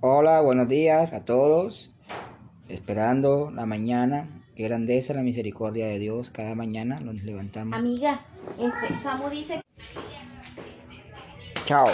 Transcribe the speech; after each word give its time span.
Hola, 0.00 0.40
buenos 0.42 0.68
días 0.68 1.12
a 1.12 1.24
todos. 1.24 1.90
Esperando 2.68 3.50
la 3.50 3.66
mañana. 3.66 4.44
Qué 4.54 4.62
grandeza 4.62 5.12
la 5.12 5.24
misericordia 5.24 5.88
de 5.88 5.98
Dios. 5.98 6.30
Cada 6.30 6.54
mañana 6.54 7.00
nos 7.00 7.24
levantamos. 7.24 7.76
Amiga, 7.76 8.20
este, 8.60 8.94
Samu 9.02 9.28
dice 9.28 9.60
Chao. 11.64 11.88